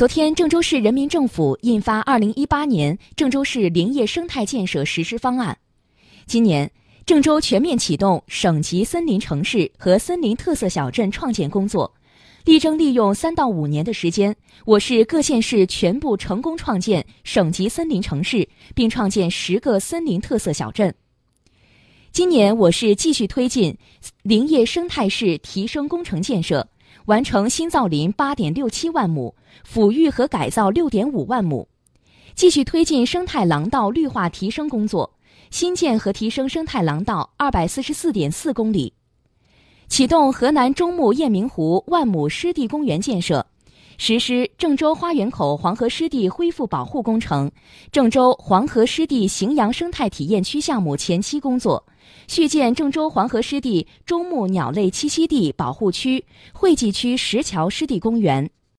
[0.00, 5.54] 昨天，郑州市人民政府印发《二零一八年郑州市林业生态建设实施方案》。
[6.24, 6.70] 今年，
[7.04, 11.92] 郑州全面启动省级森林城市和森林特色小镇创建工作，
[12.46, 14.34] 力争利用三到五年的时间，
[14.64, 20.94] 我市各县市全部成功创建省级森林城市，并创建十个森林特色小镇。
[22.10, 23.76] 今年，我市继续推进
[24.22, 26.66] 林业生态市提升工程建设。
[27.06, 29.34] 完成新造林八点六七万亩，
[29.66, 31.68] 抚育和改造六点五万亩，
[32.34, 35.12] 继续推进生态廊道绿化提升工作，
[35.50, 38.92] 新建和提升生态廊道二百四十四点四公里，
[39.88, 43.46] 启动河南中牟雁鸣湖万亩湿地公园建设，
[44.02, 47.52] 实施郑州花园口黄河湿地恢复保护工程、
[47.92, 51.84] 郑州黄河湿地荥阳生态体验区项目前期工作。
[52.26, 56.24] 续建郑州黄河湿地中牧鸟类栖息地保护区、
[56.54, 58.50] 惠济区石桥湿地公园。